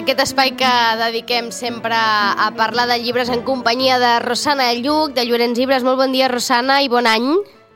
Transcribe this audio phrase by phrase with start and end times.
[0.00, 5.26] Aquest espai que dediquem sempre a parlar de llibres en companyia de Rosana Lluc, de
[5.28, 5.84] Llorenç Llibres.
[5.84, 7.26] Molt bon dia, Rosana, i bon any.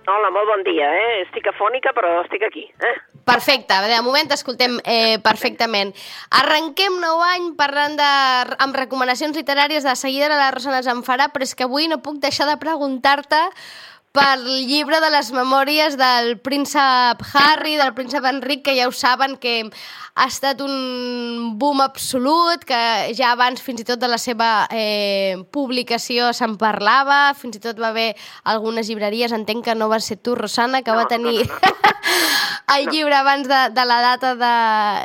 [0.09, 1.21] Hola, molt bon dia, eh?
[1.27, 2.95] Estic afònica, però estic aquí, eh?
[3.29, 5.93] Perfecte, de moment t'escoltem eh, perfectament.
[6.41, 8.11] Arrenquem nou any parlant de,
[8.57, 12.01] amb recomanacions literàries, de seguida la Rosana ens en farà, però és que avui no
[12.01, 13.51] puc deixar de preguntar-te
[14.15, 19.35] pel llibre de les memòries del príncep Harry, del príncep Enric, que ja ho saben
[19.43, 19.57] que
[20.15, 22.79] ha estat un boom absolut, que
[23.19, 27.83] ja abans fins i tot de la seva eh, publicació se'n parlava, fins i tot
[27.83, 28.13] va haver
[28.47, 31.95] algunes llibreries, entenc que no va ser tu, Rosana, que No, va tenir no, no,
[32.79, 34.57] el llibre abans de, de la data de,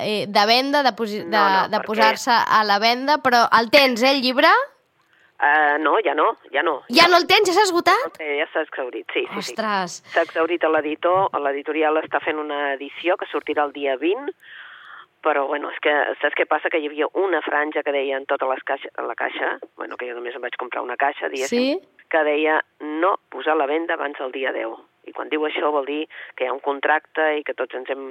[0.05, 3.73] eh, de venda, de, posi, de, No, no, de posar-se a la venda, però el
[3.73, 4.53] tens, eh, el llibre?
[5.39, 6.81] Uh, no, ja no, ja no.
[6.91, 8.17] Ja no el tens, ja s'ha esgotat?
[8.19, 9.53] Eh, ja s'ha exaurit, sí, sí, sí.
[9.53, 14.33] Ostres, S'ha exaurit a l'editor, l'editorial està fent una edició que sortirà el dia 20,
[15.23, 16.71] però, bueno, és que saps què passa?
[16.71, 19.95] Que hi havia una franja que deia en totes les caixes, en la caixa, bueno,
[19.95, 22.05] que jo només em vaig comprar una caixa, diguéssim, sí?
[22.11, 22.59] que deia
[22.99, 24.75] no posar la venda abans del dia 10.
[25.09, 26.03] I quan diu això vol dir
[26.37, 28.03] que hi ha un contracte i que tots ens hem,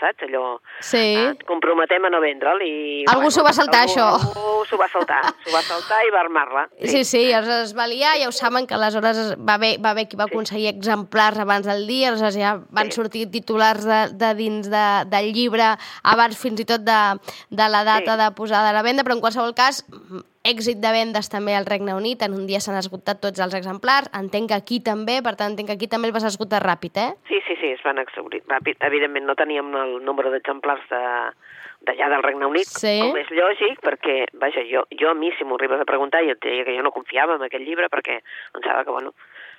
[0.00, 0.56] saps, allò...
[0.80, 1.02] Sí.
[1.20, 3.04] eh, comprometem a no vendre'l i...
[3.12, 4.06] Algú s'ho va saltar, algú, això.
[4.16, 6.66] Algú s'ho va saltar, s'ho va saltar i va armar-la.
[6.82, 9.90] Sí, sí, aleshores es va liar, ja ho saben que aleshores es- va haver, va
[9.92, 12.96] haver qui va aconseguir exemplars abans del dia, aleshores ja van Sí.
[13.00, 17.00] sortir titulars de, de dins de, del llibre abans fins i tot de,
[17.50, 18.22] de la data Sí.
[18.22, 19.84] de posada a la venda, però en qualsevol cas
[20.46, 24.08] èxit de vendes també al Regne Unit, en un dia s'han esgotat tots els exemplars,
[24.14, 27.10] entenc que aquí també, per tant entenc que aquí també el vas esgotar ràpid, eh?
[27.28, 28.78] Sí, sí, sí, es van exaurir ràpid.
[28.86, 31.02] Evidentment no teníem el número d'exemplars de
[31.86, 32.98] d'allà del Regne Unit, Sí.
[32.98, 36.32] com és lògic, perquè, vaja, jo, jo a mi, si m'ho arribes a preguntar, jo
[36.32, 38.22] et diria que jo no confiava en aquell llibre perquè
[38.52, 39.12] pensava que, bueno,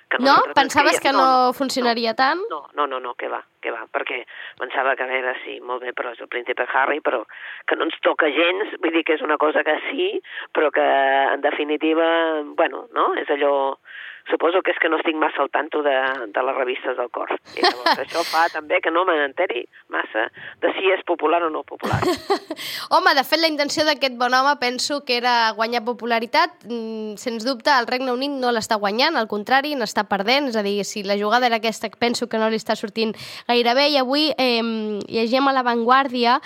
[0.08, 0.36] que No?
[0.54, 1.46] Pensaves que retranscrivia.
[1.46, 2.40] no funcionaria tant?
[2.50, 4.24] No, no, no, no, que va, que va, perquè
[4.58, 7.24] pensava que, a veure, sí, molt bé, però és el príncipe Harry, però
[7.66, 10.20] que no ens toca gens, vull dir que és una cosa que sí,
[10.52, 10.88] però que,
[11.34, 13.78] en definitiva, bueno, no?, és allò...
[14.28, 15.94] Suposo que és que no estic massa al tanto de,
[16.34, 17.30] de les revistes del cor.
[17.56, 20.26] I llavors això fa també que no me n'enteri massa
[20.62, 22.00] de si és popular o no popular.
[22.94, 26.66] Home, de fet, la intenció d'aquest bon home penso que era guanyar popularitat.
[26.68, 30.52] Mm, Sens dubte, el Regne Unit no l'està guanyant, al contrari, n'està perdent.
[30.52, 33.14] És a dir, si la jugada era aquesta, penso que no li està sortint
[33.48, 33.88] gaire bé.
[33.94, 34.60] I avui eh,
[35.08, 36.38] llegim a La Vanguardia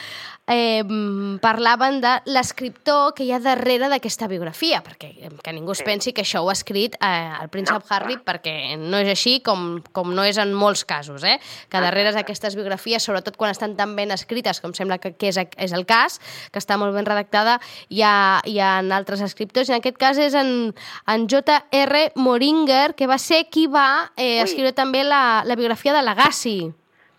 [0.53, 0.83] eh,
[1.43, 6.23] parlaven de l'escriptor que hi ha darrere d'aquesta biografia, perquè que ningú es pensi que
[6.23, 10.13] això ho ha escrit eh, el príncep No, Harry, perquè no és així com, com
[10.15, 11.39] no és en molts casos, eh?
[11.73, 15.41] que darrere d'aquestes biografies, sobretot quan estan tan ben escrites, com sembla que, que és,
[15.57, 16.19] és el cas,
[16.53, 17.59] que està molt ben redactada,
[17.89, 18.15] hi ha,
[18.45, 20.73] hi ha altres escriptors, i en aquest cas és en,
[21.09, 22.05] en J.R.
[22.17, 24.45] Moringer, que va ser qui va eh, Ui.
[24.45, 26.59] escriure també la, la biografia de Lagasse.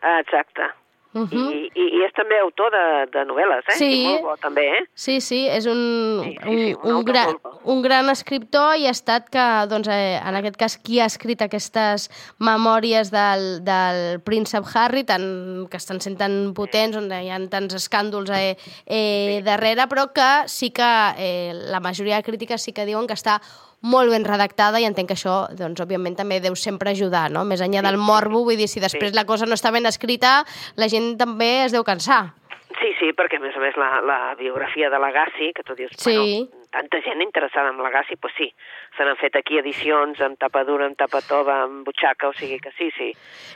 [0.03, 0.82] Ah, Exacte.
[1.13, 1.51] Uh -huh.
[1.53, 3.77] I, i, I és també autor de, de novel·les, eh?
[3.77, 3.91] Sí.
[4.01, 4.83] I molt bo, també, eh?
[4.95, 8.75] Sí, sí, és un, Sí, sí, un, sí, un un, autor gran, un gran escriptor
[8.75, 12.09] i ha estat que, doncs, eh, en aquest cas, qui ha escrit aquestes
[12.39, 17.75] memòries del, del príncep Harry, tan, que estan sent tan potents, on hi ha tants
[17.75, 18.57] escàndols eh,
[18.87, 23.13] eh, darrere, però que sí que eh, la majoria de crítiques sí que diuen que
[23.13, 23.39] està
[23.83, 27.43] molt ben redactada i entenc que això, doncs, òbviament, també deu sempre ajudar, no?
[27.45, 29.15] Més enllà del morbo, vull dir, si després Sí.
[29.15, 30.45] la cosa no està ben escrita,
[30.75, 32.33] la gent també es deu cansar.
[32.79, 35.91] Sí, sí, perquè a més a més la, la biografia de l'Agassi, que tu dius,
[35.97, 36.15] Sí.
[36.15, 38.49] bueno, tanta gent interessada en l'Agassi, doncs sí,
[38.97, 42.59] se n'han fet aquí edicions amb tapa dura, amb tapa tova, amb butxaca, o sigui
[42.61, 43.09] que sí, sí.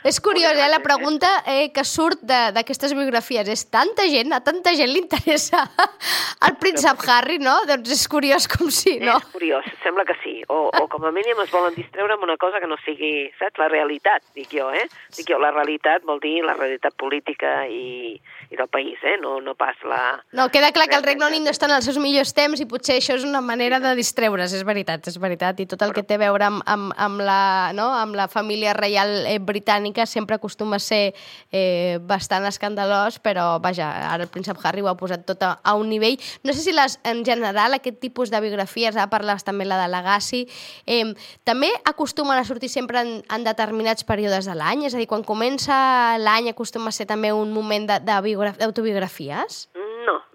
[0.08, 3.48] És curiós, eh, la pregunta eh, que surt d'aquestes biografies.
[3.48, 5.62] És tanta gent, a tanta gent li interessa
[6.46, 7.54] el príncep Harry, no?
[7.70, 9.18] Doncs és curiós com si, no?
[9.22, 10.34] És curiós, sembla que sí.
[10.48, 13.62] O, o com a mínim es volen distreure amb una cosa que no sigui, saps,
[13.62, 14.88] la realitat, dic jo, eh?
[15.16, 18.18] Dic jo, la realitat vol dir la realitat política i,
[18.50, 19.16] i del país, eh?
[19.22, 20.18] No, no pas la...
[20.34, 22.66] No, queda clar que el Regne Unit no està en els seus millors temps i
[22.70, 25.27] potser això és una manera de distreure's, és veritat, és veritat.
[25.60, 27.88] I tot el que té a veure amb, amb, amb, la, no?
[27.94, 31.14] amb la família reial eh, britànica sempre acostuma a ser
[31.52, 35.74] eh, bastant escandalós, però vaja, ara el príncep Harry ho ha posat tot a, a
[35.78, 36.18] un nivell.
[36.44, 39.88] No sé si les, en general aquest tipus de biografies, ara parles també la de
[39.92, 40.44] Lagasse,
[40.86, 41.04] eh,
[41.44, 44.86] també acostumen a sortir sempre en, en determinats períodes de l'any?
[44.88, 49.66] És a dir, quan comença l'any acostuma a ser també un moment d'autobiografies?
[49.74, 49.84] No,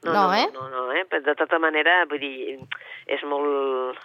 [0.04, 0.50] no, No, no, eh?
[0.54, 1.06] no, no, no, eh?
[1.10, 2.58] De tota manera, vull dir,
[3.08, 4.02] és molt...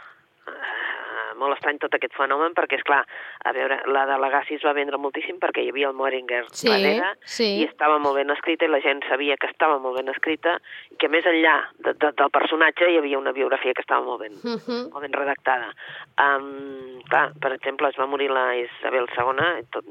[0.48, 3.02] eh, molt estrany tot aquest fenomen, perquè, és clar,
[3.46, 6.68] a veure, la de l'Agassi es va vendre moltíssim perquè hi havia el Moeringer Sí,
[6.68, 7.48] darrere, sí.
[7.60, 10.56] i estava molt ben escrita, i la gent sabia que estava molt ben escrita,
[10.90, 14.20] i que més enllà de, de, del personatge hi havia una biografia que estava molt
[14.26, 14.90] ben, Mhm.
[14.92, 15.70] molt ben redactada.
[16.18, 19.84] Um, clar, per exemple, es va morir la Isabel II, tot,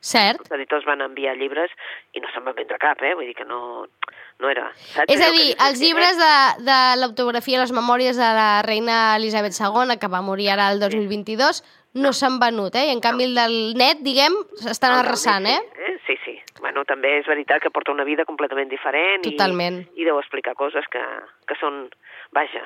[0.00, 0.40] Cert.
[0.46, 1.72] els editors van enviar llibres
[2.16, 3.14] i no se'n va vendre cap, eh?
[3.14, 3.86] Vull dir que no,
[4.40, 4.70] no era...
[4.94, 5.84] Saps És a dir, els eh?
[5.84, 6.32] llibres de,
[6.64, 10.80] de l'autografia i les memòries de la reina Elisabet II, que va morir ara el
[10.80, 11.62] 2022,
[12.00, 12.86] no s'han venut, eh?
[12.88, 15.58] I en canvi el del net, diguem, s'estan del arrasant, eh?
[15.60, 16.32] Messi, Sí, sí.
[16.58, 19.76] Bueno, també és veritat que porta una vida completament diferent Totalment.
[19.94, 21.02] i, i deu explicar coses que,
[21.46, 21.84] que són...
[22.32, 22.62] Vaja.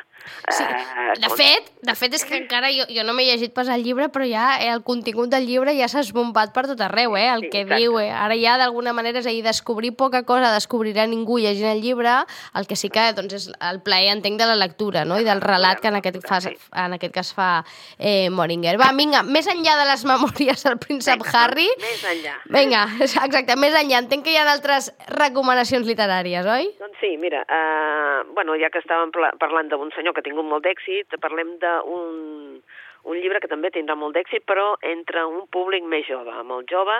[0.49, 3.53] Sí, eh, de com- fet, de fet és que encara jo, jo no m'he llegit
[3.57, 6.81] pas el llibre, però ja eh, el contingut del llibre ja s'ha esbombat per tot
[6.85, 7.27] arreu, eh?
[7.33, 7.81] El Sí, que exacte.
[7.81, 8.11] diu, eh?
[8.11, 12.13] Ara ja d'alguna manera, és a dir, descobrir poca cosa descobrirà ningú llegint el llibre,
[12.55, 15.19] el que sí que doncs, és el plaer, entenc, de la lectura, no?
[15.21, 16.41] I del relat que en aquest, fa,
[16.85, 17.51] en aquest cas fa
[17.99, 18.77] eh, Moringer.
[18.81, 21.69] Va, vinga, més enllà de les memòries del príncep Vinga, Harry...
[21.81, 22.37] Més enllà.
[22.53, 23.99] Vinga, exacte, més enllà.
[24.05, 26.71] Entenc que hi ha altres recomanacions literàries, oi?
[26.81, 30.47] Doncs sí, mira, uh, bueno, ja que estàvem pla- parlant d'un senyor que ha tingut
[30.51, 32.59] molt d'èxit, parlem d'un
[33.05, 36.95] un llibre que també tindrà molt d'èxit, però entre un públic més jove, molt jove,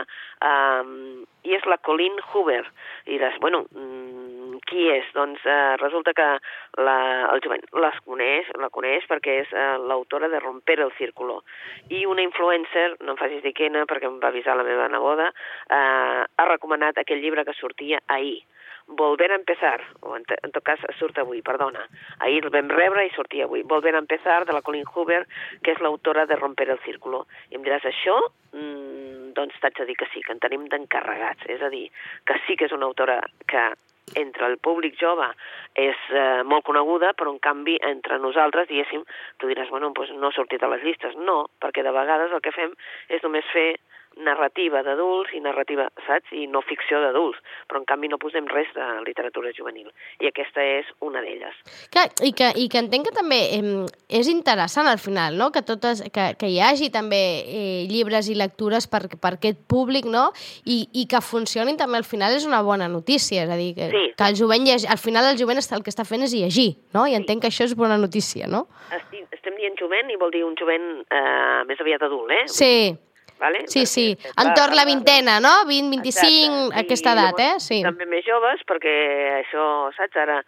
[0.45, 2.61] um, i és la Colleen Hoover.
[3.07, 5.09] I diràs, bueno, mm, qui és?
[5.17, 6.29] Doncs uh, resulta que
[6.85, 6.99] la,
[7.33, 11.41] el jovent les coneix, la coneix perquè és uh, l'autora de Romper el Círculo.
[11.89, 15.33] I una influencer, no em facis dir quina perquè em va avisar la meva neboda,
[15.33, 18.43] uh, ha recomanat aquell llibre que sortia ahir,
[18.87, 21.87] Volver a empezar, o en, en tot cas surt avui, perdona.
[22.27, 23.63] Ahir el vam rebre i sortia avui.
[23.63, 25.23] Volver a empezar, de la Colleen Hoover,
[25.65, 27.25] que és l'autora de Romper el Círculo.
[27.51, 28.19] I em diràs, això?
[28.53, 31.49] Mm, doncs t'haig de dir que sí, que en tenim d'encarregats.
[31.49, 31.89] És a dir,
[32.29, 33.19] que sí que és una autora
[33.51, 33.73] que
[34.21, 35.27] entre el públic jove
[35.81, 39.03] és eh, molt coneguda, però en canvi entre nosaltres, diguéssim,
[39.41, 41.17] tu diràs, bueno, doncs no ha sortit a les llistes.
[41.17, 42.77] No, perquè de vegades el que fem
[43.09, 43.71] és només fer
[44.17, 46.31] narrativa d'adults i narrativa, saps?
[46.33, 49.91] I no ficció d'adults, però en canvi no posem res de literatura juvenil.
[50.21, 51.57] I aquesta és una d'elles.
[52.23, 55.51] I, que, I que entenc que també eh, és interessant al final, no?
[55.55, 60.07] que, totes, que, que hi hagi també eh, llibres i lectures per, per aquest públic,
[60.11, 60.31] no?
[60.65, 63.91] I, i que funcionin també al final és una bona notícia, és a dir, que,
[63.95, 64.05] Sí.
[64.17, 67.07] que el jovent llegi, al final el jovent el que està fent és llegir, no?
[67.07, 68.67] I entenc que això és bona notícia, no?
[68.95, 72.45] Estim, estem dient jovent i vol dir un jovent eh, més aviat adult, eh?
[72.51, 72.75] Sí,
[73.39, 73.65] Vale?
[73.67, 74.17] sí, sí.
[74.17, 75.65] Clar, Entorn la vintena, no?
[75.67, 76.81] 20, 25, Exacte.
[76.85, 77.55] aquesta I edat, eh?
[77.61, 77.81] Sí.
[77.83, 78.95] També més joves, perquè
[79.43, 79.65] això,
[79.97, 80.43] saps, ara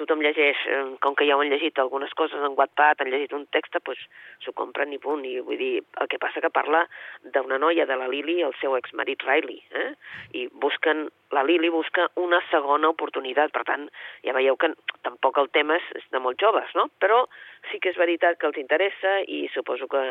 [0.00, 3.32] tothom llegeix, eh, com que ja ho han llegit algunes coses en Wattpad, han llegit
[3.36, 4.00] un text, doncs
[4.44, 5.24] s'ho compren i punt.
[5.28, 6.86] I vull dir, el que passa que parla
[7.34, 9.90] d'una noia, de la Lily, i el seu exmarit Riley, eh?
[10.38, 11.06] I busquen,
[11.36, 13.88] la Lily busca una segona oportunitat, per tant,
[14.24, 14.72] ja veieu que
[15.02, 16.88] tampoc el tema és de molt joves, no?
[16.98, 17.26] Però
[17.70, 20.02] sí que és veritat que els interessa i suposo que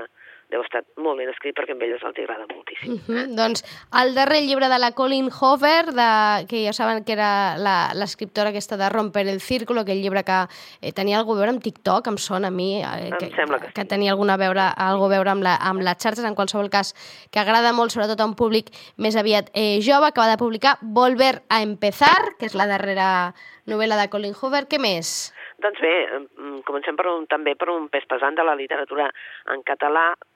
[0.52, 2.94] deu estar molt ben escrit perquè a elles els agrada moltíssim.
[2.94, 3.36] Uh -huh.
[3.36, 3.64] Doncs
[4.02, 8.50] el darrer llibre de la Colin Hover, de, que ja saben que era la- l'escriptora
[8.50, 10.48] aquesta de Romper el Círculo, aquell llibre que
[10.82, 13.74] eh, tenia alguna a veure amb TikTok, em sona a mi, eh, que, que sí.
[13.74, 16.70] que tenia alguna a veure, algo a veure amb, la, amb les xarxes, en qualsevol
[16.70, 16.94] cas,
[17.32, 21.42] que agrada molt, sobretot a un públic més aviat eh, jove, acaba de publicar Volver
[21.50, 23.34] a empezar, que és la darrera
[23.68, 24.68] novel·la de Colin Hoover.
[24.68, 25.34] Què més?
[25.62, 29.12] Doncs bé, mm, comencem per un, també per un pes pesant de la literatura
[29.54, 30.31] en català, mm,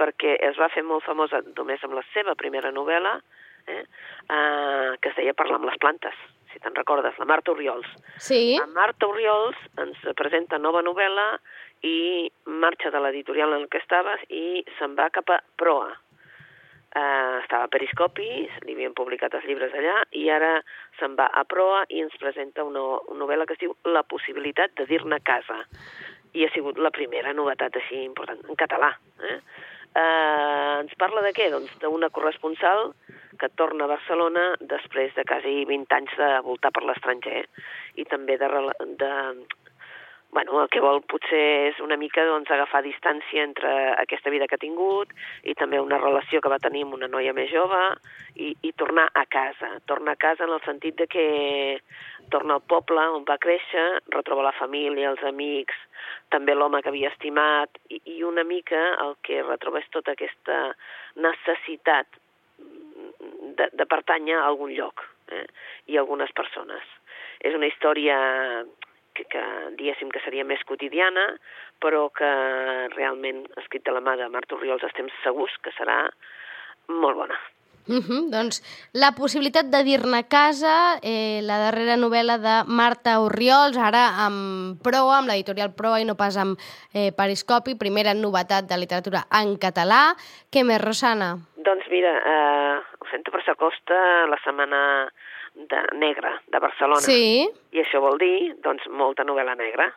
[0.00, 3.16] perquè es va fer molt famosa només amb la seva primera novel·la,
[3.66, 6.16] eh, eh, que es deia Parlar amb les plantes,
[6.52, 7.88] si te'n recordes, la Marta Oriols.
[8.18, 8.58] Sí?
[8.58, 11.32] La Marta Oriols ens presenta nova novel·la
[11.86, 15.90] i marxa de l'editorial en què estaves i se'n va cap a Proa.
[16.90, 18.26] Uh, estava a Periscopi,
[18.66, 20.56] li havien publicat els llibres allà, i ara
[20.98, 24.74] se'n va a Proa i ens presenta una, una novel·la que es diu La possibilitat
[24.80, 25.60] de dir-ne casa.
[26.34, 28.92] I ha sigut la primera novetat així important, en català.
[29.26, 29.38] Eh?
[29.90, 31.48] Uh, ens parla de què?
[31.50, 32.92] Doncs d'una corresponsal
[33.40, 37.42] que torna a Barcelona després de quasi 20 anys de voltar per l'estranger
[37.98, 38.50] i també de,
[39.00, 39.10] de,
[40.32, 44.54] bueno, el que vol potser és una mica doncs, agafar distància entre aquesta vida que
[44.54, 45.10] ha tingut
[45.42, 47.80] i també una relació que va tenir amb una noia més jove
[48.36, 49.72] i, i tornar a casa.
[49.90, 51.26] Tornar a casa en el sentit de que
[52.30, 55.74] torna al poble on va créixer, retroba la família, els amics,
[56.30, 60.60] també l'home que havia estimat i, i una mica el que retroba és tota aquesta
[61.18, 62.20] necessitat
[62.60, 65.02] de, de pertànyer a algun lloc
[65.34, 65.46] eh?
[65.90, 66.86] i a algunes persones.
[67.42, 68.20] És una història
[69.14, 69.44] que, que
[69.78, 71.26] diguéssim que seria més quotidiana,
[71.82, 72.30] però que
[72.96, 76.02] realment, escrit de la mà de Marta Oriols, estem segurs que serà
[76.90, 77.38] molt bona.
[77.88, 78.30] Uh -huh.
[78.30, 78.62] Doncs
[78.92, 85.18] la possibilitat de dir-ne casa, eh, la darrera novel·la de Marta Orriols, ara amb Proa,
[85.18, 86.58] amb l'editorial Proa i no pas amb
[86.94, 90.14] eh, Periscopi, primera novetat de literatura en català.
[90.52, 91.38] Què més, Rosana?
[91.56, 95.10] Doncs mira, eh, ho sento, però s'acosta la setmana
[95.68, 97.02] de negra de Barcelona.
[97.04, 97.48] Sí.
[97.72, 99.90] I això vol dir, doncs, molta novel·la negra.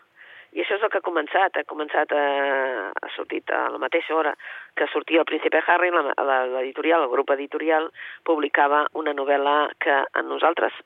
[0.54, 1.58] I això és el que ha començat.
[1.58, 4.34] Ha començat, a, ha sortit a la mateixa hora
[4.78, 7.90] que sortia el Príncipe Harry, l'editorial, el grup editorial,
[8.24, 10.78] publicava una novel·la que a nosaltres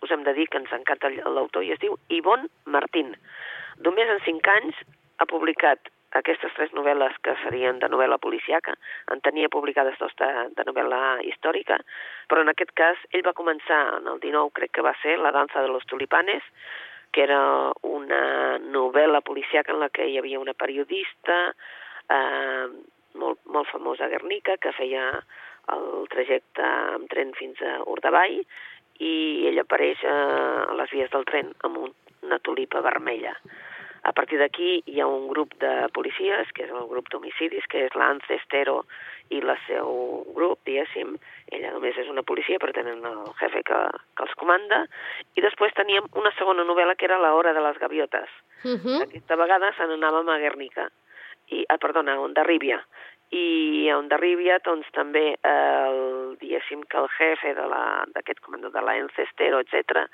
[0.00, 3.12] us hem de dir que ens encanta l'autor i es diu Ivonne Martín.
[3.84, 4.78] Només en cinc anys
[5.20, 8.74] ha publicat aquestes tres novel·les que serien de novel·la policiaca,
[9.12, 11.78] en tenia publicades dos de, de novel·la històrica,
[12.28, 15.32] però en aquest cas ell va començar en el 19, crec que va ser, La
[15.32, 16.42] dansa de los tulipanes,
[17.12, 21.38] que era una novel·la policiaca en la que hi havia una periodista
[22.10, 22.66] eh,
[23.18, 25.06] molt, molt famosa Guernica que feia
[25.74, 28.38] el trajecte amb tren fins a Urdavall
[29.00, 29.14] i
[29.50, 31.92] ella apareix eh, a les vies del tren amb un,
[32.26, 33.34] una tulipa vermella.
[34.02, 37.84] A partir d'aquí hi ha un grup de policies, que és el grup d'homicidis, que
[37.86, 38.84] és l'Ance Estero
[39.30, 41.12] i la seu grup, diguéssim.
[41.52, 43.80] Ella només és una policia, però tenen el jefe que,
[44.16, 44.84] que els comanda.
[45.36, 48.30] I després teníem una segona novel·la, que era La hora de les gaviotes.
[48.64, 49.02] Uh -huh.
[49.04, 50.90] Aquesta vegada se n'anàvem a Guernica,
[51.48, 52.80] i, ah, perdona, a Ondarribia.
[53.30, 56.00] I a Ondarribia, doncs, també, el,
[56.40, 60.08] diguéssim que el jefe d'aquest comando de la Encestero, etc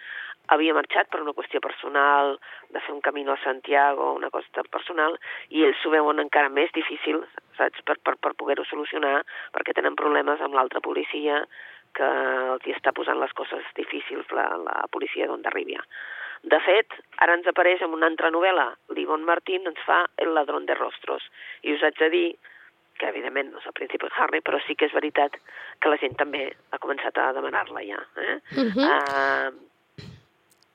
[0.53, 2.37] havia marxat per una qüestió personal,
[2.71, 5.17] de fer un camí a Santiago, una cosa personal,
[5.51, 7.23] i ells s'ho veuen encara més difícil,
[7.59, 11.45] saps, per, per, per poder-ho solucionar, perquè tenen problemes amb l'altra policia
[11.97, 12.11] que
[12.53, 15.83] els hi està posant les coses difícils la, la policia d'Ondarribia.
[16.47, 16.93] De fet,
[17.25, 21.25] ara ens apareix en una altra novel·la, l'Ivonne Martín ens fa El ladrón de rostros,
[21.63, 22.29] i us haig de dir
[22.99, 25.37] que evidentment no és el príncipe Harry, però sí que és veritat
[25.81, 28.01] que la gent també ha començat a demanar-la ja.
[28.17, 28.37] Eh?
[28.57, 29.51] Uh -huh.
[29.53, 29.67] uh,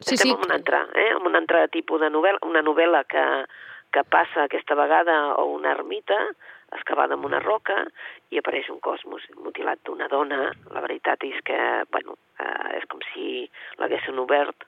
[0.01, 0.33] Sí, estem sí.
[0.33, 1.09] en un altre, eh?
[1.11, 3.45] en un altre tipus de novel·la, una novel·la que,
[3.93, 6.17] que passa aquesta vegada a una ermita
[6.71, 7.85] excavada en una roca
[8.31, 10.51] i apareix un cos mus- mutilat d'una dona.
[10.71, 14.63] La veritat és que, bueno, eh, és com si l'haguessin obert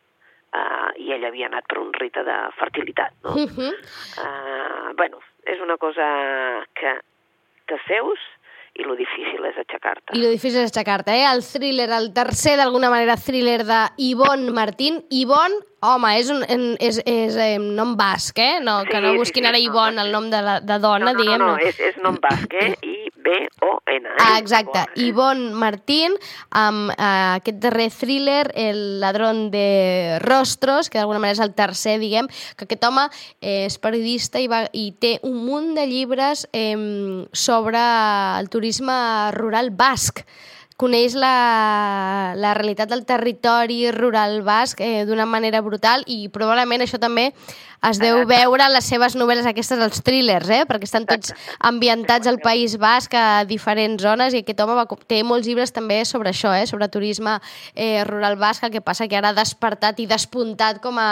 [0.53, 3.31] eh, i ella havia anat per un rite de fertilitat, no?
[3.31, 3.73] Uh -huh.
[4.21, 6.99] Uh, bueno, és una cosa que
[7.67, 8.19] t'asseus
[8.73, 10.15] i lo difícil és aixecar-te.
[10.17, 11.27] I lo difícil és aixecar-te, eh?
[11.29, 14.97] El thriller, el tercer, d'alguna manera, thriller de Ivonne Martín.
[15.13, 18.59] Ivonne, home, és un en- és, és, eh, nom basc, eh?
[18.63, 20.13] No, que Sí, no sí, busquin sí, ara no, Ivonne, no, el sí.
[20.13, 22.73] nom de, la, de dona, no, no, diguem no, no, és, és nom basc, eh?
[23.23, 24.05] I-B-O-N.
[24.05, 24.15] Eh?
[24.19, 25.07] Ah, exacte, eh?
[25.07, 26.15] Ivonne Martín,
[26.51, 31.99] amb eh, aquest darrer thriller, El ladrón de rostros, que d'alguna manera és el tercer,
[31.99, 32.27] diguem,
[32.57, 33.07] que aquest home
[33.39, 36.75] eh, és periodista i, va, i té un munt de llibres eh,
[37.31, 37.79] sobre
[38.39, 38.95] el turisme
[39.37, 40.25] rural basc
[40.83, 46.99] coneix la, la realitat del territori rural basc eh, d'una manera brutal i probablement això
[46.99, 47.29] també
[47.89, 50.61] es deu veure les seves novel·les aquestes, els thrillers, eh?
[50.69, 51.33] perquè estan tots
[51.71, 56.01] ambientats al País Basc a diferents zones i aquest home va, té molts llibres també
[56.07, 56.65] sobre això, eh?
[56.69, 57.37] sobre turisme
[57.75, 61.09] eh, rural basc, el que passa que ara ha despertat i despuntat com a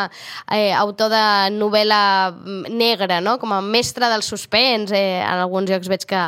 [0.51, 1.25] eh, autor de
[1.57, 2.01] novel·la
[2.31, 3.37] mm, negra, no?
[3.41, 5.21] com a mestre del suspens, eh?
[5.21, 6.23] en alguns llocs veig que,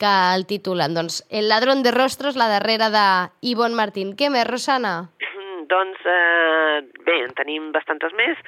[0.00, 0.94] que el titulen.
[0.96, 3.06] Doncs El ladrón de rostros, la darrera de
[3.40, 4.14] Ivonne Martín.
[4.16, 5.10] Què més, Rosana?
[5.66, 8.38] Doncs eh, bé, en tenim bastantes més.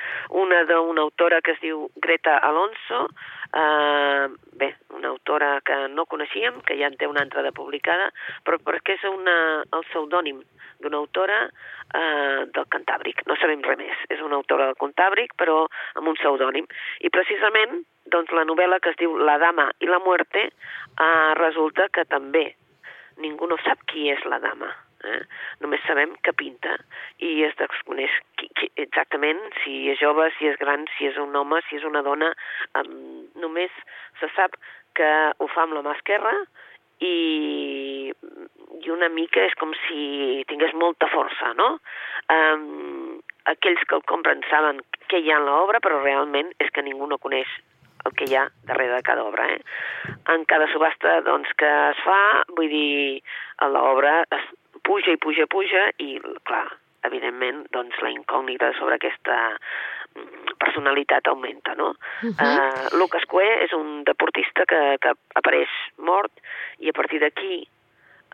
[0.42, 3.06] Una d'una autora que es diu Greta Alonso,
[3.54, 4.28] eh,
[4.60, 8.10] bé, una autora que no coneixíem, que ja en té una altra de publicada,
[8.46, 10.40] però perquè és una, el pseudònim
[10.78, 13.24] d'una autora eh, del Cantàbric.
[13.26, 14.06] No sabem res més.
[14.14, 15.64] És una autora del Cantàbric, però
[15.98, 16.68] amb un pseudònim.
[17.02, 21.88] I precisament, doncs, la novel·la que es diu La dama i la muerte, eh, resulta
[21.90, 22.52] que també
[23.18, 24.70] ningú no sap qui és la dama.
[25.06, 25.20] Eh?
[25.62, 26.74] Només sabem que pinta
[27.22, 31.36] i es desconeix qui, qui, exactament si és jove, si és gran, si és un
[31.38, 32.32] home, si és una dona.
[32.78, 33.74] Um, només
[34.18, 34.58] se sap
[34.98, 36.34] que ho fa amb la mà esquerra
[36.98, 38.10] i,
[38.82, 41.76] i una mica és com si tingués molta força, no?
[42.34, 46.84] Um, aquells que el compren saben què hi ha en l'obra, però realment és que
[46.84, 47.48] ningú no coneix
[48.06, 49.46] el que hi ha darrere de cada obra.
[49.54, 49.60] Eh?
[50.34, 52.20] En cada subhasta doncs, que es fa,
[52.56, 53.22] vull dir,
[53.74, 54.46] l'obra es
[54.88, 56.10] puja i puja i puja i,
[56.48, 56.66] clar,
[57.08, 61.94] evidentment, doncs, la incògnita sobre aquesta mm, personalitat augmenta, no?
[62.22, 62.34] Uh -huh.
[62.34, 66.32] uh, Lucas Cue és un deportista que, que apareix mort
[66.78, 67.68] i a partir d'aquí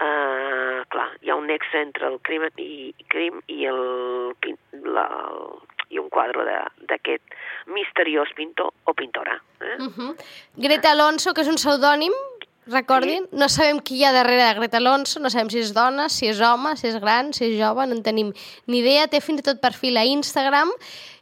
[0.01, 4.35] uh, clar, hi ha un nexe entre el crim i, crim i el,
[4.97, 5.07] la,
[5.91, 6.45] i un quadre
[6.91, 7.37] d'aquest
[7.75, 9.41] misteriós pintor o pintora.
[9.61, 9.77] Eh?
[9.79, 10.13] Uh -huh.
[10.57, 12.13] Greta Alonso, que és un pseudònim,
[12.67, 13.39] recordin, sí.
[13.41, 16.29] no sabem qui hi ha darrere de Greta Alonso, no sabem si és dona, si
[16.31, 18.35] és home, si és gran, si és jove, no en tenim
[18.67, 19.09] ni idea.
[19.09, 20.73] Té fins i tot perfil a Instagram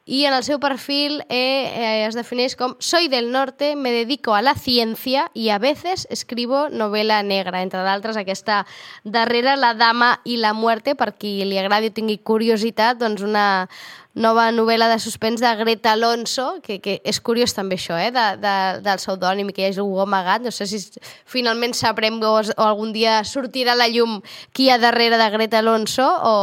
[0.04, 4.34] y en el seu perfil eh, eh, es defineix com Soy del norte, me dedico
[4.34, 8.66] a la ciencia y a veces escribo novela negra, entre d'altres aquesta
[9.04, 13.68] darrere La dama i la muerte, per qui li agradi o tingui curiositat, doncs una
[14.14, 18.26] nova novel·la de suspens de Greta Alonso, que, que és curiós també això, eh, de,
[18.42, 18.54] de,
[18.84, 20.80] del pseudònim que hi hagi algú amagat, no sé si
[21.24, 24.20] finalment sabrem o, o algun dia sortirà a la llum
[24.52, 26.36] qui hi ha darrere de Greta Alonso o,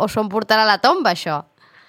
[0.00, 1.42] o s'ho portarà a la tomba, això.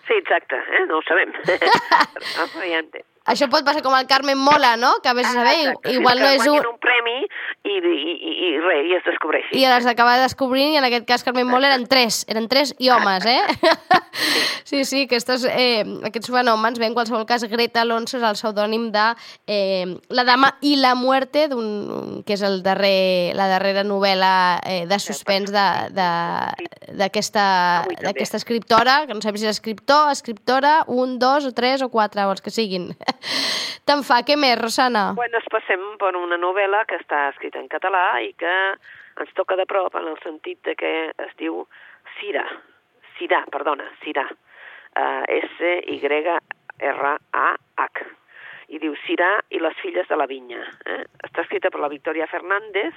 [0.08, 0.86] Sí, exacte, eh?
[0.90, 1.32] no ho sabem.
[3.24, 5.00] Això pot passar com el Carmen Mola, no?
[5.02, 6.66] Que a vegades ah, saber, igual sí, no és un...
[6.74, 9.56] un premi i, i, i, i res, i es descobreixi.
[9.56, 12.92] I les acaba descobrint, i en aquest cas Carmen Mola eren tres, eren tres i
[12.92, 13.40] homes, eh?
[14.70, 18.92] sí, sí, aquests, eh, aquests fenòmens, bé, en qualsevol cas, Greta Alonso és el pseudònim
[18.92, 19.16] de
[19.48, 24.98] eh, La dama i la muerte, que és el darrer, la darrera novel·la eh, de
[25.00, 27.88] suspens d'aquesta
[28.36, 32.32] escriptora, que no sabem si és escriptor, escriptora, un, dos o tres o quatre, o
[32.36, 32.92] els que siguin.
[33.88, 35.14] Te'n fa, què més, Rosana?
[35.18, 38.54] Bueno, ens passem per una novel·la que està escrita en català i que
[39.22, 41.68] ens toca de prop en el sentit de que es diu
[42.18, 42.46] Cira,
[43.18, 46.40] Cira, perdona, Cira, uh, S-Y-R-A-H,
[48.74, 50.62] i diu Cira i les filles de la vinya.
[50.90, 51.04] Eh?
[51.28, 52.94] Està escrita per la Victoria Fernández,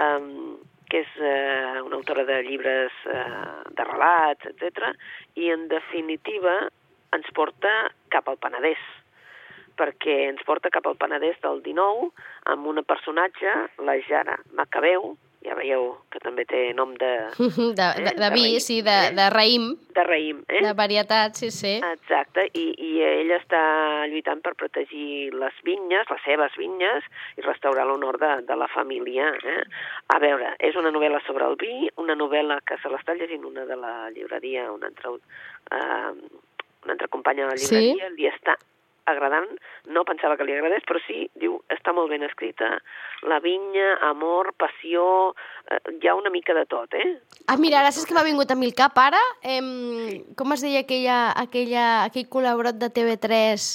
[0.00, 0.58] um,
[0.90, 4.90] que és uh, una autora de llibres uh, de relats, etc.
[5.40, 6.54] i en definitiva
[7.14, 7.72] ens porta
[8.10, 8.82] cap al Penedès
[9.78, 12.10] perquè ens porta cap al Penedès del 19
[12.54, 13.54] amb una personatge,
[13.84, 15.14] la Jara Macabeu,
[15.44, 17.10] ja veieu que també té nom de...
[17.44, 18.04] De, de, eh?
[18.06, 19.12] de, de vi, raïm, sí, de, eh?
[19.16, 19.66] de raïm.
[19.96, 20.62] De raïm, eh?
[20.64, 21.74] De varietat, sí, sí.
[21.84, 23.62] Exacte, i, i ella està
[24.10, 29.30] lluitant per protegir les vinyes, les seves vinyes, i restaurar l'honor de, de la família.
[29.54, 29.62] Eh?
[30.16, 33.68] A veure, és una novel·la sobre el vi, una novel·la que se l'està llegint una
[33.68, 36.14] de la llibreria, una altra, uh,
[36.84, 38.16] una altra companya de la llibreria, sí?
[38.16, 38.56] li està
[39.10, 39.48] agradant,
[39.92, 42.70] no pensava que li agradés, però sí, diu, està molt ben escrita,
[43.28, 45.06] la vinya, amor, passió,
[45.68, 47.08] eh, hi ha una mica de tot, eh?
[47.46, 49.20] Ah, mira, gràcies que m'ha vingut a mi el cap ara.
[49.42, 50.20] Eh, sí.
[50.38, 53.68] Com es deia aquella, aquella, aquell col·laborat de TV3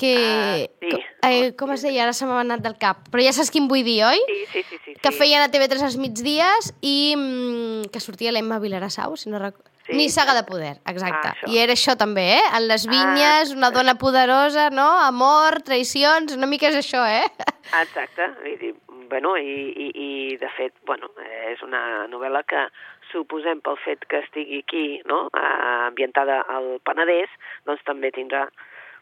[0.00, 0.14] que...
[0.16, 1.00] Uh, sí.
[1.28, 2.06] eh, com es deia?
[2.06, 3.04] Ara se m'ha anat del cap.
[3.12, 4.22] Però ja saps quin vull dir, oi?
[4.30, 4.78] Sí, sí, sí.
[4.86, 9.40] sí que feien a TV3 als migdies i mm, que sortia l'Emma Vilarassau, si no
[9.42, 9.96] recordo Sí.
[9.96, 11.32] Ni saga de poder, exacte.
[11.32, 12.42] Ah, I era això també, eh?
[12.54, 14.86] En les vinyes, ah, una dona poderosa, no?
[15.02, 17.26] Amor, traïcions, una mica és això, eh?
[17.80, 18.28] Exacte.
[18.46, 18.70] I,
[19.10, 21.10] bueno, i, i, i de fet, bueno,
[21.50, 22.68] és una novel·la que
[23.10, 27.32] suposem pel fet que estigui aquí, no?, ambientada al Penedès,
[27.66, 28.46] doncs també tindrà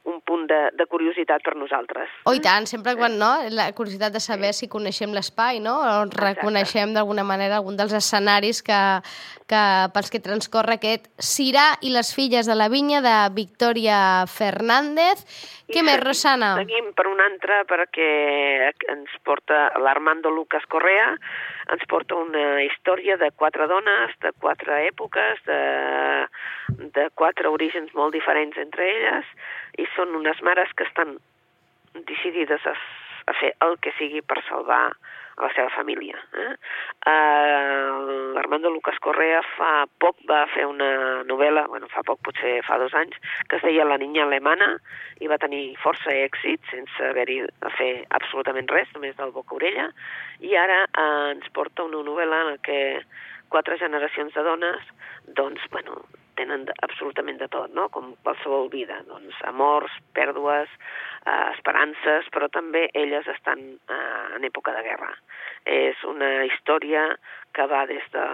[0.04, 2.10] un punt de, de curiositat per nosaltres.
[2.28, 3.30] Oh, i tant, sempre quan, no?
[3.54, 4.64] La curiositat de saber sí.
[4.64, 5.76] si coneixem l'espai, no?
[5.82, 8.80] O reconeixem d'alguna manera algun dels escenaris que,
[9.50, 9.62] que
[9.94, 15.24] pels que transcorre aquest Cirà i les filles de la vinya de Victoria Fernández.
[15.68, 16.54] I Què més, Rosana?
[16.60, 18.08] Seguim per un altre perquè
[18.94, 21.12] ens porta l'Armando Lucas Correa,
[21.74, 25.60] ens porta una història de quatre dones, de quatre èpoques, de,
[26.96, 29.34] de quatre orígens molt diferents entre elles,
[29.78, 31.18] i són unes mares que estan
[32.08, 32.74] decidides a,
[33.28, 34.88] a fer el que sigui per salvar
[35.38, 36.18] a la seva família.
[36.34, 36.52] Eh?
[37.06, 42.78] Uh, L'Armando Lucas Correa fa poc va fer una novel·la, bueno, fa poc, potser fa
[42.82, 43.16] dos anys,
[43.48, 44.74] que es deia La niña alemana
[45.22, 49.88] i va tenir força èxit sense haver-hi a fer absolutament res, només del boca-orella,
[50.42, 52.80] i ara uh, ens porta una novel·la en què
[53.48, 54.90] quatre generacions de dones
[55.38, 56.02] doncs, bueno,
[56.38, 57.88] tenen absolutament de tot, no?
[57.94, 60.70] com qualsevol vida, doncs amors, pèrdues,
[61.24, 65.10] eh, esperances, però també elles estan eh, en època de guerra.
[65.68, 67.10] És una història
[67.56, 68.24] que va des de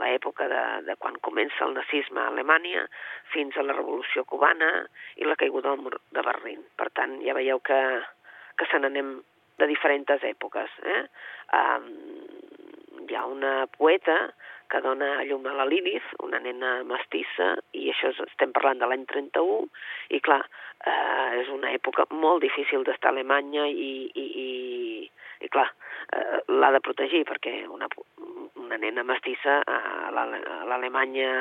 [0.00, 2.86] l'època de, de quan comença el nazisme a Alemanya
[3.34, 4.70] fins a la revolució cubana
[5.20, 6.64] i la caiguda del mur de Berlín.
[6.80, 7.80] Per tant, ja veieu que,
[8.56, 9.18] que se n'anem
[9.60, 10.72] de diferents èpoques.
[10.88, 11.02] Eh?
[11.52, 11.90] Um,
[13.08, 14.16] hi ha una poeta
[14.70, 18.88] que dona a llum a la Lilith, una nena mestissa, i això estem parlant de
[18.90, 19.66] l'any 31,
[20.16, 20.40] i clar,
[20.86, 24.50] eh, és una època molt difícil d'estar a Alemanya i, i, i,
[25.46, 25.66] i clar,
[26.16, 27.90] eh, l'ha de protegir perquè una,
[28.62, 31.32] una nena mestissa a l'Alemanya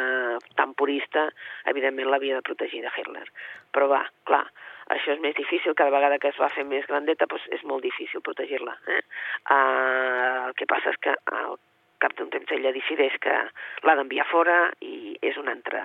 [0.58, 1.30] tan purista,
[1.72, 3.28] evidentment l'havia de protegir de Hitler.
[3.76, 4.46] Però va, clar,
[4.90, 7.86] això és més difícil, cada vegada que es va fer més grandeta doncs és molt
[7.86, 8.74] difícil protegir-la.
[8.90, 9.02] Eh?
[9.54, 11.60] Uh, el que passa és que el
[12.04, 13.36] cap d'un temps ella decideix que
[13.88, 15.84] l'ha d'enviar fora i és un altre...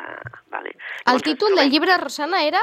[0.55, 0.75] Vale.
[1.11, 2.63] El títol del llibre, Rosana, era?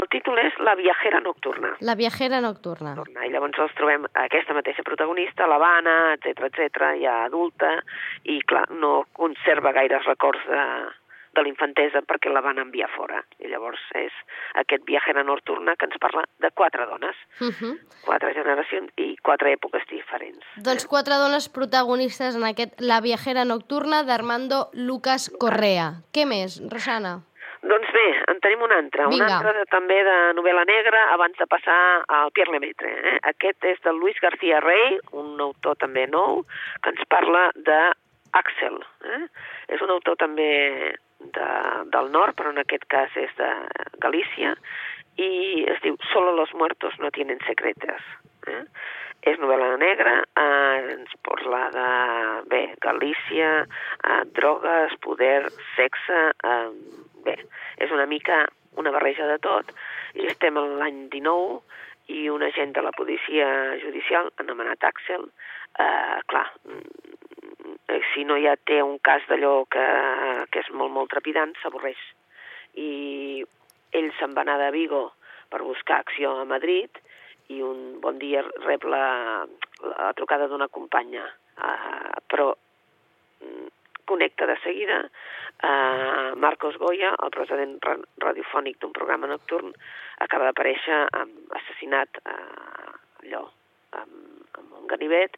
[0.00, 1.74] El títol és La viajera nocturna.
[1.84, 2.94] La viajera nocturna.
[2.96, 7.74] I llavors els trobem aquesta mateixa protagonista, l'Havana, etc etc, ja adulta,
[8.24, 10.64] i clar, no conserva gaires records de,
[11.34, 13.22] de l'infantesa perquè la van enviar fora.
[13.40, 14.12] I llavors és
[14.60, 17.78] aquest viajera nocturna que ens parla de quatre dones, Uh -huh.
[18.04, 20.44] quatre generacions i quatre èpoques diferents.
[20.56, 26.02] Doncs quatre dones protagonistes en aquest La viajera nocturna d'Armando Lucas Correa.
[26.12, 27.20] Què més, Rosana?
[27.62, 29.36] Doncs bé, en tenim un altre, un Vinga.
[29.36, 32.90] altre de, també de novel·la negra abans de passar al Pierre Lemaitre.
[32.90, 33.18] Eh?
[33.22, 36.44] Aquest és de Luis García Rey, un autor també nou,
[36.82, 37.92] que ens parla de
[38.32, 38.80] Axel.
[39.04, 39.28] Eh?
[39.68, 40.96] És un autor també
[41.36, 41.50] de,
[41.94, 43.50] del nord, però en aquest cas és de
[44.02, 44.56] Galícia,
[45.20, 48.00] i es diu Solo los muertos no tienen secretes.
[48.48, 48.64] Eh?
[49.22, 51.90] És novel·la negra, eh, ens parla de,
[52.50, 56.70] bé, Galícia, eh, drogues, poder, sexe, eh,
[57.22, 57.36] bé,
[57.78, 59.72] és una mica una barreja de tot,
[60.16, 61.60] i estem en l'any 19,
[62.12, 63.46] i un agent de la policia
[63.82, 65.28] judicial, anomenat Axel,
[65.78, 66.48] eh, clar,
[68.12, 69.86] si no ja té un cas d'allò que,
[70.50, 72.00] que és molt, molt trepidant, s'avorreix.
[72.78, 73.44] I
[73.92, 75.04] ell se'n va anar de Vigo
[75.52, 77.02] per buscar acció a Madrid
[77.52, 79.44] i un bon dia rep la,
[79.84, 81.26] la trucada d'una companya,
[81.60, 82.48] uh, però
[83.44, 83.68] mm,
[84.08, 89.74] connecta de seguida uh, Marcos Goya, el president ra radiofònic d'un programa nocturn,
[90.24, 92.92] acaba d'aparèixer um, assassinat uh,
[93.24, 93.44] allò,
[94.00, 95.36] amb, amb un ganivet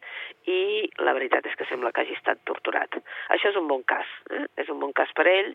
[0.51, 2.99] i la veritat és que sembla que hagi estat torturat.
[3.35, 4.45] Això és un bon cas, eh?
[4.61, 5.53] és un bon cas per ell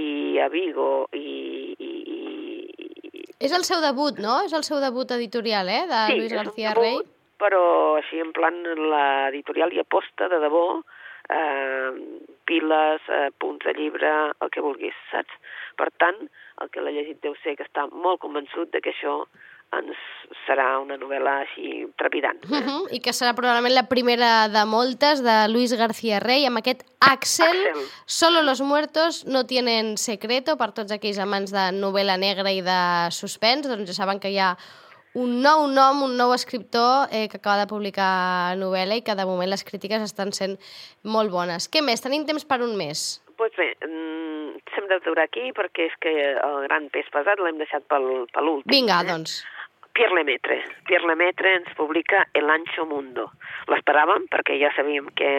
[0.00, 4.40] i a Vigo i, i, i, És el seu debut, no?
[4.46, 5.84] És el seu debut editorial, eh?
[5.90, 7.14] De sí, Luis García debut, Rey.
[7.40, 7.62] però
[7.98, 10.64] així en plan l'editorial hi aposta de debò,
[11.30, 11.90] eh,
[12.44, 15.34] piles, eh, punts de llibre, el que vulguis, saps?
[15.78, 16.18] Per tant,
[16.60, 19.22] el que l'ha llegit deu ser que està molt convençut de que això
[19.78, 19.98] ens
[20.46, 22.42] serà una novel·la així trepidant.
[22.50, 22.88] Uh -huh.
[22.90, 27.48] I que serà probablement la primera de moltes de Luis García Rey amb aquest Axel,
[27.48, 27.86] Axel.
[28.06, 33.10] Solo los muertos no tienen secreto per tots aquells amants de novel·la negra i de
[33.10, 34.56] suspens, doncs ja saben que hi ha
[35.14, 39.26] un nou nom, un nou escriptor eh, que acaba de publicar novel·la i que de
[39.26, 40.58] moment les crítiques estan sent
[41.02, 41.68] molt bones.
[41.68, 42.00] Què més?
[42.00, 43.22] Tenim temps per un mes.
[43.26, 47.58] Doncs pues bé, mm, s'hem d'aturar aquí perquè és que el gran pes pesat l'hem
[47.58, 48.70] deixat pel, per l'últim.
[48.70, 49.08] Vinga, eh?
[49.08, 49.40] doncs.
[49.94, 50.60] Pierre Lemaitre.
[50.86, 53.30] Pierre Lemaitre ens publica El Ancho Mundo.
[53.70, 55.30] L'esperàvem perquè ja sabíem que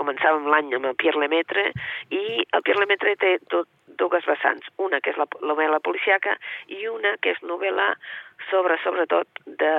[0.00, 1.70] començàvem l'any amb el Pierre Lemaitre
[2.10, 4.66] i el Pierre Lemaitre té tot, dues vessants.
[4.82, 6.36] Una que és la novel·la policiaca
[6.68, 7.92] i una que és novel·la
[8.50, 9.72] sobre, sobretot, de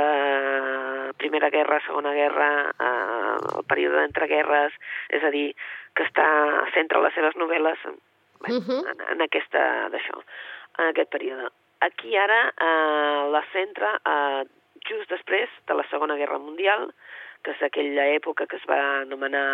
[1.19, 4.75] Primera Guerra, Segona Guerra, eh, el període d'entreguerres,
[5.09, 5.49] és a dir,
[5.93, 6.25] que està
[6.73, 7.83] centra les seves novel·les
[8.43, 8.81] bé, Uh -huh.
[8.91, 10.23] en, en aquesta d'això,
[10.79, 11.49] en aquest període.
[11.84, 14.43] Aquí ara eh, la centra eh,
[14.88, 16.89] just després de la Segona Guerra Mundial,
[17.43, 19.46] que és aquella època que es va anomenar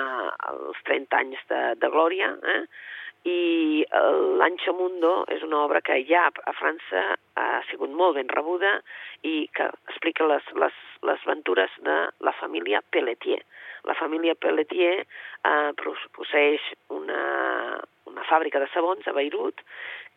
[0.52, 2.64] els 30 anys de, de glòria, eh?
[3.28, 3.84] i
[4.40, 7.02] l'Ancho Mundo és una obra que ja a França
[7.36, 8.78] ha sigut molt ben rebuda
[9.28, 13.42] i que explica les, les, les aventures de la família Pelletier.
[13.84, 15.72] La família Pelletier eh,
[16.16, 16.64] posseix
[16.96, 17.20] una,
[18.20, 19.64] una fàbrica de sabons a Beirut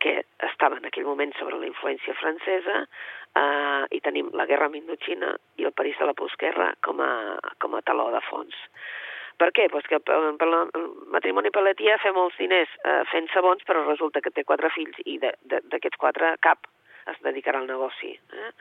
[0.03, 5.31] que estava en aquell moment sobre la influència francesa eh, i tenim la guerra mindoxina
[5.57, 8.55] i el París de la postguerra com a, com a taló de fons.
[9.39, 9.69] Per què?
[9.71, 13.85] Pues que per, per la, el matrimoni Pelletier fa molts diners eh, fent sabons, però
[13.87, 16.67] resulta que té quatre fills i d'aquests quatre cap
[17.11, 18.13] es dedicarà al negoci.
[18.13, 18.51] Eh?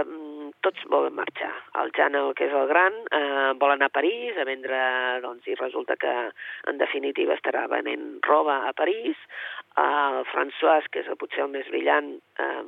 [0.00, 1.52] Um, tots volen marxar.
[1.82, 4.80] El Jan, el que és el gran, eh, vol anar a París a vendre,
[5.22, 6.14] doncs, i resulta que
[6.72, 9.16] en definitiva estarà venent roba a París.
[9.78, 12.62] El François, que és potser el més brillant, eh,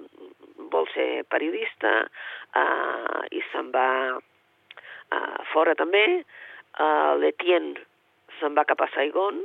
[0.72, 6.04] vol ser periodista eh, i se'n va eh, fora també.
[6.78, 7.74] Uh, L'Etienne
[8.38, 9.40] se'n va cap a Saigon,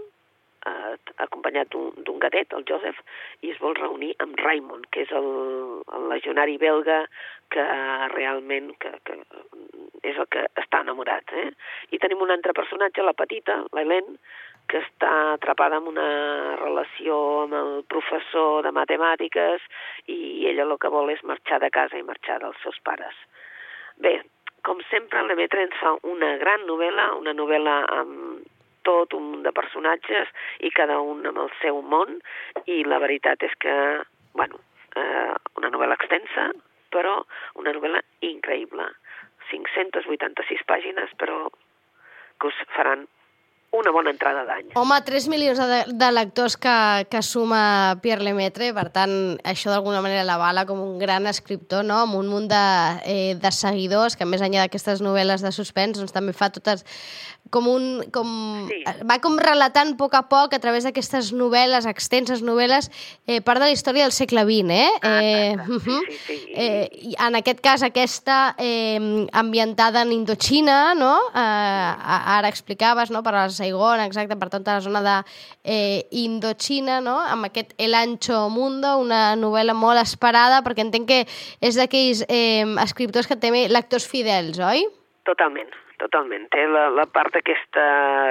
[0.70, 0.94] uh,
[1.26, 3.00] acompanyat d'un gatet, el Joseph,
[3.42, 5.30] i es vol reunir amb Raymond, que és el,
[5.98, 7.04] el legionari belga
[7.54, 7.66] que
[8.16, 9.20] realment que, que
[10.04, 11.30] és el que està enamorat.
[11.38, 11.50] Eh?
[11.96, 14.18] I tenim un altre personatge, la petita, l'Helene,
[14.72, 16.08] que està atrapada en una
[16.62, 19.66] relació amb el professor de matemàtiques
[20.08, 23.18] i ella el que vol és marxar de casa i marxar dels seus pares.
[24.00, 24.16] Bé,
[24.64, 28.53] com sempre, Lemaitre ens fa una gran novel·la, una novel·la amb
[28.88, 30.30] tot un munt de personatges
[30.62, 32.20] i cada un amb el seu món
[32.66, 33.76] i la veritat és que,
[34.38, 34.60] bueno,
[34.96, 36.52] eh, una novel·la extensa,
[36.94, 37.18] però
[37.60, 38.88] una novel·la increïble.
[39.50, 41.48] 586 pàgines, però
[42.40, 43.08] que us faran
[43.74, 44.70] una bona entrada d'any.
[44.78, 46.76] Home, 3 milions de, de lectors que,
[47.10, 49.14] que suma Pierre Lemaitre, per tant,
[49.50, 52.66] això d'alguna manera l'avala com un gran escriptor, no?, amb un munt de,
[53.10, 56.86] eh, de seguidors, que més enllà d'aquestes novel·les de suspens, doncs també fa totes
[57.54, 57.88] com un...
[58.14, 58.32] Com,
[58.64, 58.80] Sí.
[59.08, 62.90] Va com relatant a poc a poc, a través d'aquestes novel·les, extenses novel·les,
[63.28, 64.90] eh, part de la història del segle XX, eh?
[65.02, 65.56] Ah, eh.
[65.58, 66.54] Sí, sí, sí.
[66.56, 71.14] Eh, i en aquest cas, aquesta eh, ambientada en Indochina, no?
[71.34, 75.18] Eh, ara explicaves, no?, per a Saigon, exacte, per tota la zona de
[75.64, 81.22] eh, Indochina, no?, amb aquest El Ancho Mundo, una novel·la molt esperada, perquè entenc que
[81.62, 84.88] és d'aquells eh, escriptors que té lectors fidels, oi?
[85.28, 85.70] Totalment,
[86.04, 86.46] totalment.
[86.54, 87.86] Té la, la part aquesta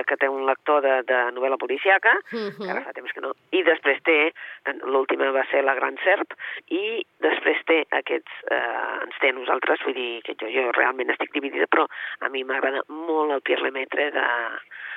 [0.08, 2.58] que té un lector de, de novel·la policiaca, Mhm.
[2.60, 4.18] que ara fa temps que no, i després té,
[4.84, 6.36] l'última va ser La Gran Serp,
[6.70, 11.10] i després té aquests, eh, ens té a nosaltres, vull dir que jo, jo realment
[11.10, 11.86] estic dividida, però
[12.20, 14.26] a mi m'agrada molt el Pierre Lemaitre de,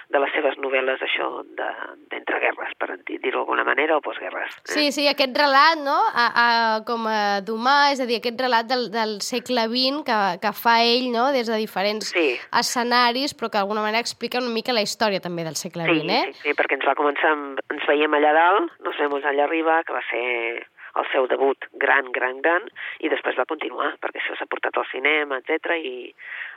[0.10, 1.72] de les seves novel·les, això, de-
[2.12, 4.52] d'entreguerres, per dir- dir-ho d'alguna manera, o postguerres.
[4.58, 4.62] eh?
[4.65, 8.68] Sí, sí, aquest relat, no?, a, a, com a d'humà, és a dir, aquest relat
[8.70, 12.38] del, del segle XX que, que fa ell, no?, des de diferents Sí.
[12.54, 16.12] escenaris, però que d'alguna manera explica una mica la història també del segle Sí, XX,
[16.13, 16.24] eh?
[16.34, 19.82] sí, sí, perquè ens va començar, amb, ens veiem allà dalt, nos vemos allà arriba,
[19.84, 22.67] que va ser el seu debut gran, gran, gran,
[23.03, 25.95] i després va continuar, perquè això s'ha portat al cinema, etc i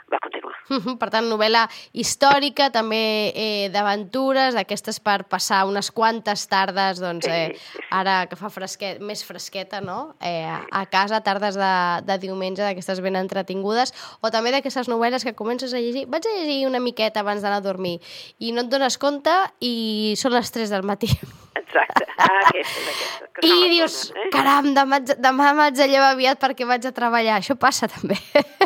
[0.09, 0.55] va continuar.
[1.01, 1.65] Per tant, novel·la
[1.97, 7.87] històrica, també eh, d'aventures, d'aquestes per passar unes quantes tardes, doncs, eh, sí, sí.
[7.95, 11.73] ara que fa fresquet, més fresqueta, no?, eh, a casa, tardes de,
[12.09, 16.37] de diumenge, d'aquestes ben entretingudes, o també d'aquestes novel·les que comences a llegir, vaig a
[16.39, 17.99] llegir una miqueta abans d'anar a dormir,
[18.39, 21.13] i no et dones compte i són les 3 del matí.
[21.69, 23.27] Exacte, ah, aquesta, aquesta.
[23.35, 24.29] que I dius, bones, eh?
[24.33, 27.35] caram, demà, demà m'haig de llevar aviat perquè vaig a treballar.
[27.43, 28.17] Això passa també.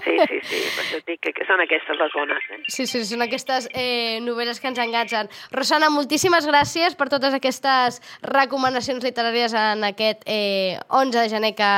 [0.03, 2.47] Sí, sí, sí, per això et dic que, que són aquestes les bones.
[2.55, 2.61] Eh?
[2.71, 5.31] Sí, sí, són aquestes eh, novel·les que ens enganxen.
[5.51, 7.99] Rosana, moltíssimes gràcies per totes aquestes
[8.31, 11.73] recomanacions literàries en aquest eh, 11 de gener que,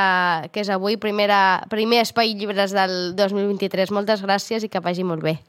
[0.53, 1.41] que és avui, primera,
[1.73, 3.95] primer espai llibres del 2023.
[3.97, 5.39] Moltes gràcies i que vagi molt bé.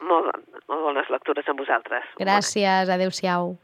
[0.00, 0.32] Molt,
[0.64, 2.08] molt bones lectures amb vosaltres.
[2.24, 3.56] Gràcies, adeu-siau.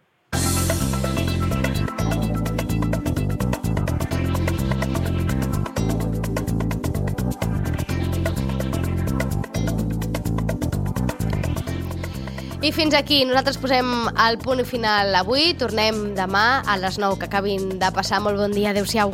[12.62, 13.88] I fins aquí, nosaltres posem
[14.22, 15.50] el punt final avui.
[15.58, 18.20] Tornem demà a les 9, que acabin de passar.
[18.22, 19.10] Molt bon dia, adeu-siau.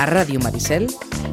[0.00, 0.88] A Ràdio Maricel,